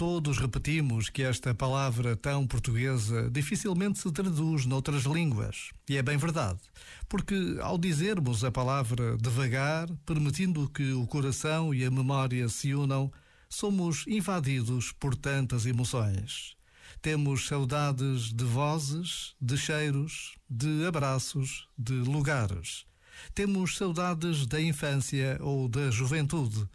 Todos 0.00 0.38
repetimos 0.38 1.10
que 1.10 1.22
esta 1.22 1.54
palavra 1.54 2.16
tão 2.16 2.46
portuguesa 2.46 3.30
dificilmente 3.30 3.98
se 3.98 4.10
traduz 4.10 4.64
noutras 4.64 5.02
línguas. 5.02 5.72
E 5.86 5.98
é 5.98 6.02
bem 6.02 6.16
verdade, 6.16 6.58
porque 7.06 7.58
ao 7.60 7.76
dizermos 7.76 8.42
a 8.42 8.50
palavra 8.50 9.18
devagar, 9.18 9.90
permitindo 10.06 10.70
que 10.70 10.94
o 10.94 11.06
coração 11.06 11.74
e 11.74 11.84
a 11.84 11.90
memória 11.90 12.48
se 12.48 12.74
unam, 12.74 13.12
somos 13.46 14.06
invadidos 14.06 14.90
por 14.90 15.14
tantas 15.14 15.66
emoções. 15.66 16.56
Temos 17.02 17.46
saudades 17.46 18.32
de 18.32 18.44
vozes, 18.44 19.34
de 19.38 19.58
cheiros, 19.58 20.34
de 20.48 20.86
abraços, 20.86 21.68
de 21.76 21.92
lugares. 21.92 22.86
Temos 23.34 23.76
saudades 23.76 24.46
da 24.46 24.62
infância 24.62 25.36
ou 25.42 25.68
da 25.68 25.90
juventude. 25.90 26.66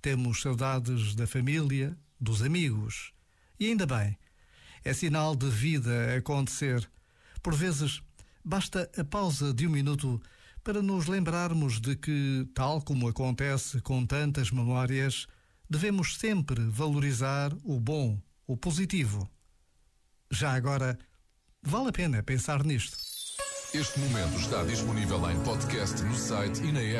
Temos 0.00 0.40
saudades 0.40 1.14
da 1.14 1.26
família, 1.26 1.94
dos 2.20 2.42
amigos. 2.42 3.12
E 3.58 3.66
ainda 3.66 3.86
bem, 3.86 4.16
é 4.84 4.92
sinal 4.92 5.34
de 5.34 5.48
vida 5.48 6.16
acontecer. 6.16 6.88
Por 7.42 7.54
vezes, 7.54 8.02
basta 8.44 8.90
a 8.96 9.04
pausa 9.04 9.52
de 9.54 9.66
um 9.66 9.70
minuto 9.70 10.20
para 10.62 10.82
nos 10.82 11.06
lembrarmos 11.06 11.80
de 11.80 11.96
que, 11.96 12.46
tal 12.54 12.82
como 12.82 13.08
acontece 13.08 13.80
com 13.80 14.04
tantas 14.04 14.50
memórias, 14.50 15.26
devemos 15.68 16.16
sempre 16.16 16.62
valorizar 16.64 17.52
o 17.64 17.80
bom, 17.80 18.20
o 18.46 18.56
positivo. 18.56 19.28
Já 20.30 20.52
agora, 20.52 20.98
vale 21.62 21.88
a 21.88 21.92
pena 21.92 22.22
pensar 22.22 22.64
nisto. 22.64 22.96
Este 23.72 24.00
momento 24.00 24.36
está 24.40 24.64
disponível 24.64 25.30
em 25.30 25.40
podcast 25.44 26.02
no 26.02 26.14
site 26.16 26.60
e 26.62 26.72
na 26.72 26.80
app. 26.80 26.98